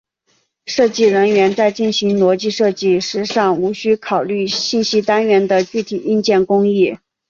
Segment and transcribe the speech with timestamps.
[0.65, 6.97] 设计人员在进行逻辑设计时尚无需考虑信息单元的具体硬件工艺。